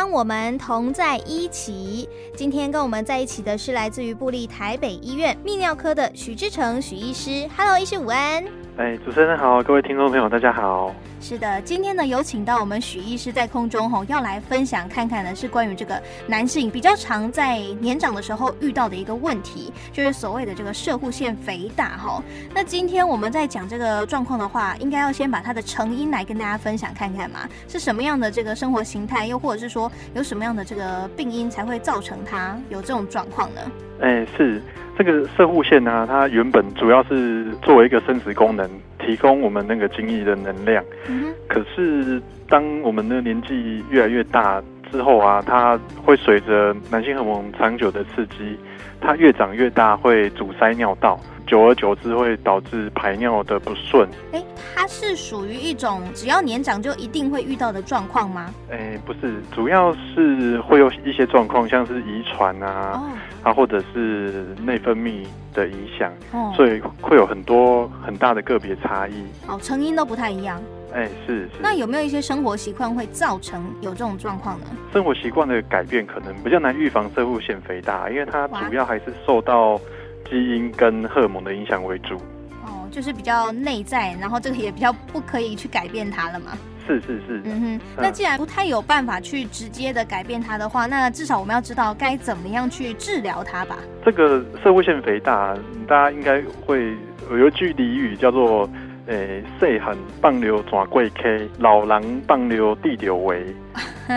[0.00, 2.08] 当我们同在一起。
[2.34, 7.46] 今天跟我们在一起的是来自于布力台北医院泌尿科的许志成许医师。
[7.54, 8.59] Hello，医师午安。
[8.80, 10.94] 哎，主持人好，各位听众朋友，大家好。
[11.20, 22.22] 是的，今天呢有请到我们许医师在空中吼，要来分享看看呢是关于这个男性比较常在年长的时候遇到的一个问题，就是所谓的这个射护腺肥大吼。
[22.54, 33.60] 那今天我们在讲这个状况的话，应该要先把它的成因来跟大家分享看看嘛，是什么样的这个生活形态，又或者是说有什么样的这个病因才会造成它有这种状况呢？
[34.00, 34.62] 哎，是
[35.02, 38.68] 这个射护线呢，它原本主要是作为一个生殖功能。
[39.02, 48.58] 提供我们那个精液的能量，嗯，可是当我们的年纪越来越大之后啊，它会随着男性荷尔蒙长久的刺激，
[49.00, 51.18] 它越长越大，会阻塞尿道，
[51.50, 54.08] 久而久之会导致排尿的不顺。
[54.30, 58.54] 欸，它是属于一种只要年长就一定会遇到的状况吗？
[58.70, 62.92] 欸，不是，主要是会有一些状况，像是遗传啊。
[62.94, 63.10] 哦
[63.42, 69.24] 啊，或者是内分泌的影响，哦，所以会有很多很大的个别差异。
[69.48, 70.60] 哦，成因都不太一样。
[70.92, 71.52] 哎，是是。
[71.62, 74.66] 那有没有一些生活习惯会造成有这种状况呢？
[74.92, 79.80] 生活习惯的改变可能比较难预防摄护腺肥大，因为它主要还是受到
[80.30, 82.16] 基因跟荷尔蒙的影响为主。
[82.64, 86.52] 哦，就是比较内在，然后这个也比较不可以去改变它了嘛。
[86.86, 93.76] 是是是，嗯哼，那既然不太有办法去直接的改变它的话，那至少我们要知道该怎么样去治疗它吧。
[94.04, 96.96] 这个社会腺肥大，大家应该会
[97.30, 98.68] 有一句俚语叫做
[99.06, 103.44] “诶，细汉放流转贵 K，老人放流地流为”。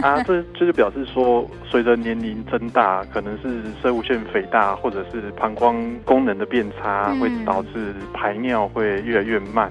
[0.00, 9.70] 啊，这就是表示说，随着年龄增大，可能是生物腺肥大，或者是膀胱功能的变差，嗯、会导致排尿会越来越慢。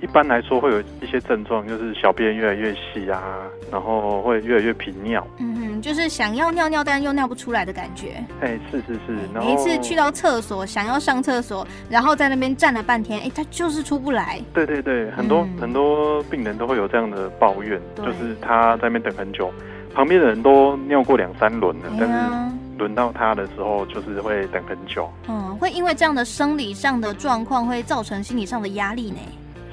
[0.00, 3.22] 一般来说会有一些症状，就是小便越来越细啊，
[3.72, 5.26] 然后会越来越频尿。
[5.84, 8.24] 就是想要尿尿，但又尿不出来的感觉。
[8.40, 9.12] 哎、欸，是是是。
[9.34, 14.40] 每一次去到厕所，想要上厕所，然后在那边站了半天，哎、欸，他就是出不来。
[14.54, 19.52] 对对对，很多、嗯、很多病人都会有这样的抱怨，就是他在那边等很久，
[19.94, 25.12] 旁边的人都尿过两三轮了，啊、但是轮到他的时候，就是会等很久。
[25.28, 29.18] 嗯，会因为这样的生理上的状况，会造成心理上的压力呢？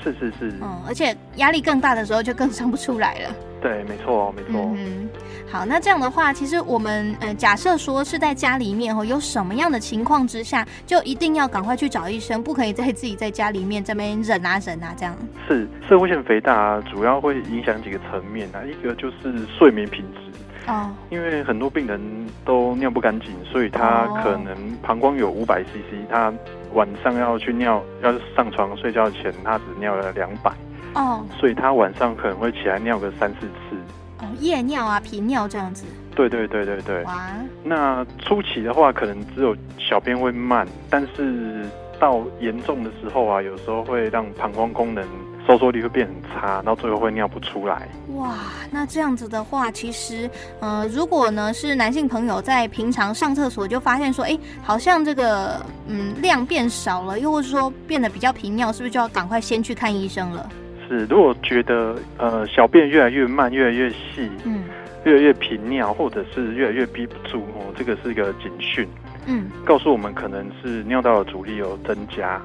[0.04, 3.30] 是是是，嗯，而且压力更大的时候就更上不出来了。
[3.62, 4.60] 对，没错，没错。
[4.76, 5.08] 嗯，
[5.48, 15.16] 好，那这样的话，其实我们呃，假设说是在家里面哦，有什么样的情况之下，就一定要赶快去找医生，不可以再自己在家里面这边忍啊忍啊这样。
[15.48, 20.20] 是，社会性肥大主要会影响几个层面啊，一个就是睡眠品质。
[20.68, 22.00] 哦，因为很多病人
[22.46, 26.34] 都尿不干净，所以他可能膀胱有五百 CC，他
[26.74, 30.52] 晚上要去尿，要上床睡觉前，他只尿了两百。
[30.94, 33.78] 哦，所以他晚上可能会起来尿个三四次。
[34.20, 35.86] 哦，夜尿啊，频尿这样子。
[36.16, 37.04] 对对对对对。
[37.04, 37.30] 哇。
[37.64, 41.66] 那初期的话，可能只有小便会慢，但是
[42.00, 45.04] 到严重的时候啊，有时候会让膀胱功能。
[45.48, 47.90] 收缩力会变很差，到最后会尿不出来。
[48.10, 48.36] 哇，
[48.70, 60.48] 那这样子的话，其实，呃，如果呢是男性朋友在平常上厕所就发现说，哎，好像这个嗯量变少了，又或者说变得比较频尿，是不是就要赶快先去看医生了？
[60.92, 64.66] 是，如果觉得呃小便越来越慢，越来越细，嗯，
[65.06, 68.86] 越来越频尿，或者是越来越逼不住哦，这个是一个警讯，
[69.26, 72.42] 嗯，告诉我们可能是尿道的阻力有增加。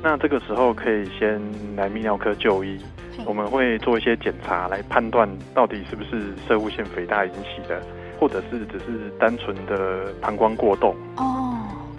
[0.00, 1.40] 那这个时候可以先
[1.74, 2.78] 来泌尿科就医，
[3.26, 7.82] 我们会做一些检查来判断到底是不是射物腺肥大引起的，
[8.20, 10.94] 或者是只是单纯的膀胱过动。
[11.16, 11.49] 哦，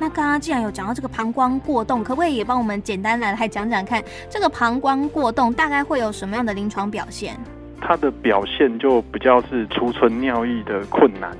[0.01, 7.37] 那刚刚既然有讲到这个膀胱过动，可不可以也帮我们简单来来讲讲看，这个膀胱过动大概会有什么样的临床表现？
[7.79, 11.37] 它的表现就比较是储存尿意的困难。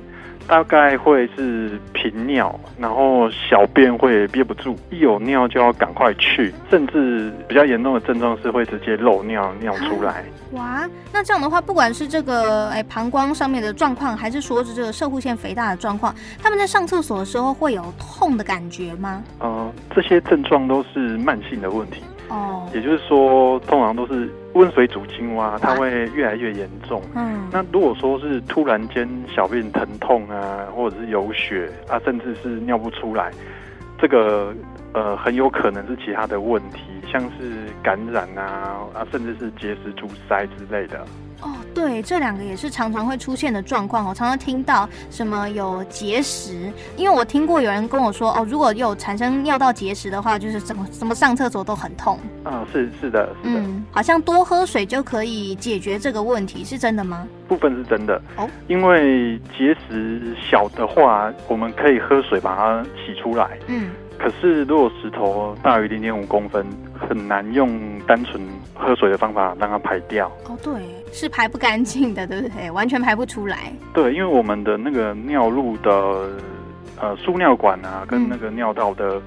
[0.48, 10.24] 大概会是频尿，然后小便会憋不住，一有尿就要赶快去，甚至比较严重的症状是会直接漏尿尿出来。
[10.52, 19.22] 哇，那这样的话，不管是这个哎膀胱上面的状况，还是说是这个射护腺肥大的状况，他们在上厕所的时候会有痛的感觉吗？
[19.38, 22.02] 呃，这些症状都是慢性的问题。
[22.32, 27.02] 哦，也就是说，通常都是温水煮青蛙，它会越来越严重。
[27.14, 33.30] 嗯，那如果说是突然间小便疼痛啊，或者是有血啊，甚至是尿不出来，
[33.98, 34.54] 这个
[34.94, 36.80] 呃很有可能是其他的问题，
[37.12, 37.52] 像是
[37.82, 41.04] 感染啊啊，甚至是结石阻塞之类的。
[41.72, 44.06] 哦，对，这两个也是常常会出现的状况。
[44.06, 52.18] 我常常听到什么有结石，因为我听过有人跟我说，哦，如果有产生尿道结石的话，就是怎么怎么上厕所都很痛。
[52.44, 53.60] 啊，是是的，是的。
[53.60, 57.26] 嗯，好像多喝水就可以解决这个问题，是真的吗？
[57.48, 63.58] 部分是真的哦，因为结石小的话，我们可以喝水把它洗出来。
[63.66, 63.90] 嗯。
[64.18, 66.64] 可是，如果石头大于零点五公分，
[66.98, 68.40] 很难用单纯
[68.74, 70.30] 喝水的方法让它排掉。
[70.48, 70.72] 哦，对，
[71.12, 72.70] 是排不干净的，对不对？
[72.70, 73.72] 完全排不出来。
[73.92, 75.90] 对，因为我们的那个尿路的
[77.00, 79.20] 呃输尿管啊，跟那个尿道的。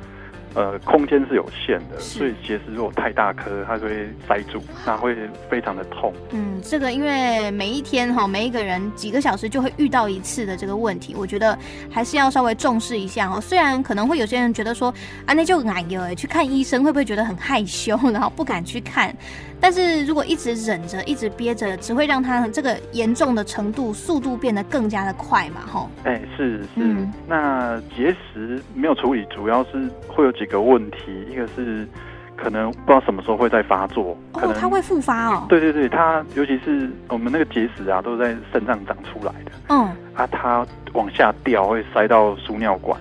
[0.56, 5.16] 呃，空间是有限的，所以结石如果太大颗，它就会塞住，那会
[5.50, 6.14] 非常的痛。
[6.32, 11.58] 嗯，这个因为每一天哈，每一个人几个小时就会遇到一次的这个问题，我觉得
[11.92, 13.40] 还是要稍微重视一下哦。
[13.42, 14.94] 虽然可能会有些人觉得说
[15.26, 19.14] 啊，那就哎呦，去看医生会不会觉得很害羞，然后不敢去看？
[19.60, 25.90] 但是如果一直忍着，一直憋着，只会让它这个严重的程度、速度变得更加的快嘛，吼。
[26.04, 26.68] 哎、欸，是是。
[26.76, 31.88] 嗯、那结石没有处理，主要是会有几个问题，一个是
[32.36, 34.18] 可能不知道什么时候会再发作。
[34.34, 35.46] 哦，它会复发哦。
[35.50, 39.52] 对对对，它尤其是我们那个结石啊，都是在肾脏长出来的。
[39.70, 39.90] 嗯。
[40.14, 43.00] 啊，它往下掉会塞到输尿管，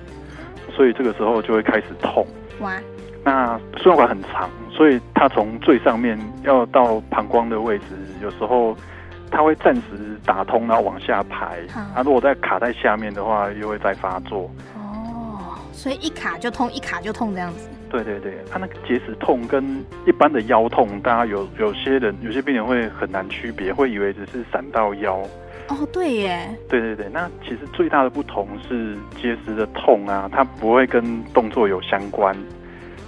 [0.75, 2.27] 所以这个时候就会开始痛。
[2.61, 2.73] 哇。
[3.25, 4.49] 那输尿管很长。
[4.77, 7.85] 所以它从最上面要到膀胱的位置，
[8.21, 8.77] 有时候
[9.31, 9.83] 它会暂时
[10.27, 11.61] 打通，然后往下排。
[11.73, 14.51] 它、啊、如果再卡在下面的话，又会再发作。
[14.75, 14.84] 哦，
[15.75, 17.69] 所以一卡就痛，一卡就痛这样子。
[17.91, 25.17] 对对对，他那个结石痛跟一般的腰痛，大家有有些人有些病人会很难区别，会以为只是闪到腰。
[25.69, 26.59] 哦，对耶。
[26.69, 32.37] 对对对，那其实最大的不同是结石的痛啊，它不会跟动作有相关。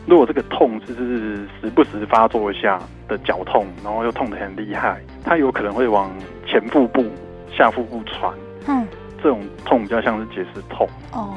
[0.06, 6.12] 如果这个痛就是时不时发作一下的绞痛，然后又痛得很厉害，它有可能会往
[6.46, 7.04] 前腹部、
[7.50, 8.32] 下腹部传。
[8.68, 8.86] 嗯，
[9.20, 10.88] 这种痛比较像是结石痛。
[11.12, 11.34] 哦，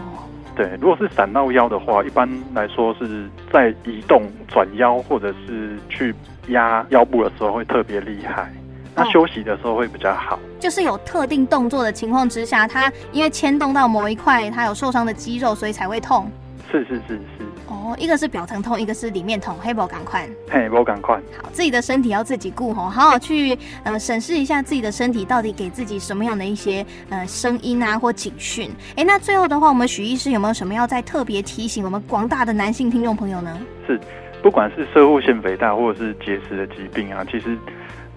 [0.60, 6.14] 对，如果是闪到腰的话，一般来说是在移动、转腰或者是去
[6.50, 8.52] 压腰部的时候会特别厉害。
[8.94, 10.38] 那休息的时候会比较好。
[10.60, 16.30] 就是有特定动作的情况之下，它因为牵动到某一块，它有受伤的肌肉，所以才会痛。
[16.70, 17.46] 是是是是。
[17.70, 28.72] 哦，一个是表疼痛，一个是里面痛，黑宝赶快，黑宝赶快，好，自己的身体要自己顾吼，好好去呃审视一下自己的身体到底给自己什么样的一些呃声音啊或警讯。
[28.96, 33.60] 哎，那最后的话，我们许医师有没有什么要再特别提醒我们广大的男性听众朋友呢？
[33.86, 34.00] 是，
[34.42, 37.58] 不管是射护腺肥大或者是结石的疾病啊，其实。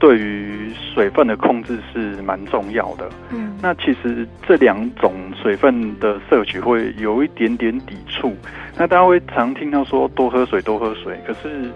[0.02, 3.08] 对于水分的控制是蛮重要的。
[3.30, 8.34] 嗯，那其实这两种水分的摄取会有一点点抵触。
[8.76, 11.16] 那大家会常听到说多喝水，多喝水。
[11.24, 11.70] 可是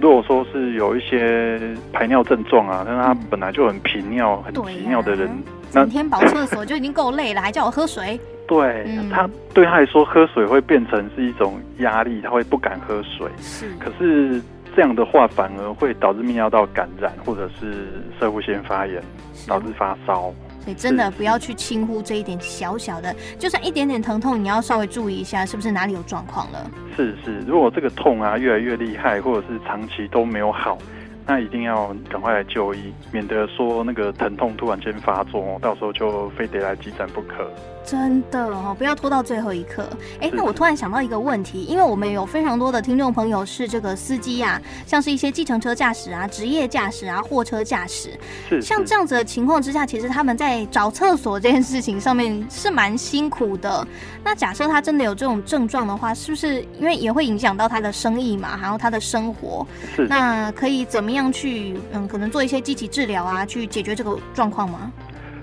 [0.00, 1.60] 如果说是有一些
[1.92, 5.30] 排尿症状啊，那他本来就很频尿、很急尿的人，
[5.72, 8.18] 那整天跑厕所就已经够累了，还叫我喝水？
[8.48, 13.30] 对，嗯、他对他来说喝水会变成是一种压力，他会不敢喝水。
[13.38, 14.42] 是，可是。
[14.74, 19.02] 这样的话反而会导致泌尿道感染，或者是射护腺发炎，
[19.46, 20.32] 导致发烧。
[20.60, 26.70] 所以真的不要去轻忽这一点小小的，就算一点点疼痛，你要稍微注意一下，是不是哪里有状况了？
[26.96, 30.78] 是是，如果这个痛啊越来越厉害，或者是长期都没有好。
[31.26, 37.50] 那一定要赶快来就医，免得说那个疼痛突然间发作，到时候就非得来急诊不可。
[37.86, 39.86] 真的哦，不要拖到最后一刻。
[40.18, 48.18] 哎、欸， 那我突然想到一个问题，因为我们有非常多的听众朋友是这个司机呀、啊，像是一些计程车驾驶啊、职业驾驶啊、货车驾驶，
[48.48, 53.86] 是像这样子的情况之下，其实他们在找厕所这件事情上面是蛮辛苦的。
[54.24, 59.66] 那假设他真的有这种症状的话，是不是因为也会影响到他的生意嘛，还有他的生活？
[59.94, 64.92] 是，那可以怎么样去嗯，可能做一些积极治疗啊，去解决这个状况吗？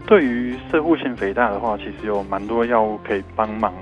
[0.08, 3.74] 对于射护腺肥大的话，其实有蛮多药物可以帮忙，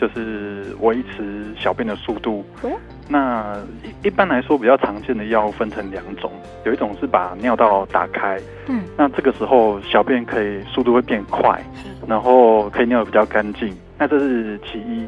[0.00, 2.44] 就是维持小便的速度。
[2.64, 2.72] 嗯、
[3.08, 6.32] 那一一般来说，比较常见的药物分成两种，
[6.64, 11.62] 有一种是把尿道打开，嗯，那这个时候小便可以速度会变快，
[12.08, 13.72] 然后可以尿得比较干净。
[13.96, 15.06] 那这是其一。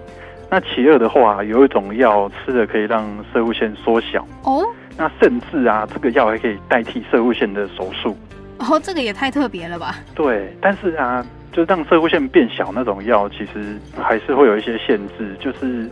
[0.50, 3.02] 那其二的话，有一种药吃了可以让
[3.32, 4.24] 射护腺缩小。
[4.44, 4.64] 哦。
[4.96, 8.16] 那甚至啊，这个药还可以代替射物线的手术。
[8.58, 9.96] 哦，这个也太特别了吧？
[10.14, 15.90] 对，但是啊，就让射物线变小那种药，其实还是会有一些限制，就是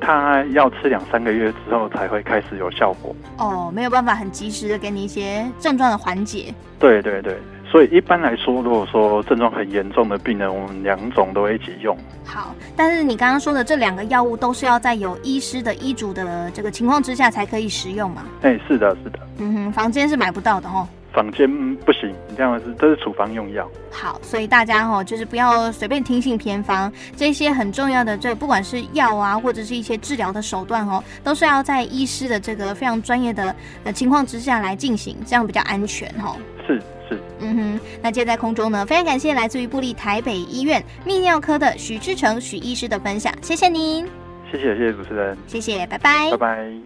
[0.00, 3.14] 它要吃两三个月之后才会开始有效果。
[3.38, 6.52] 哦，没有办法很及时的给你一些症状的缓解。
[6.78, 7.36] 对对对。
[7.72, 11.96] 所以一般来说，如果说症状很严重的病人，我们两种都会一起用。
[12.22, 18.24] 好，但是你刚刚说的这两个药物都是要在有医师的医嘱的这个情况之下才可以使用嘛？
[18.42, 19.18] 哎，是的，是的。
[19.38, 20.86] 嗯哼，房间是买不到的哦。
[21.14, 23.66] 房间不行，你这样是这是处方用药。
[23.90, 36.36] 好，所以大家哈，就是不要随便听信偏方，这些很重要的，这不管是药啊，或者是一些治疗的手段哦，都是要在医师的这个非常专业的呃情况之下来进行，这样比较安全哈。
[36.66, 36.80] 是
[37.12, 37.80] 是，嗯哼。
[38.02, 44.06] 那接在空中呢，非常感谢来自于布利台北医院泌尿科的许志成许医师的分享，谢谢您。
[44.50, 46.82] 谢谢谢谢主持人，谢谢，拜拜，拜拜。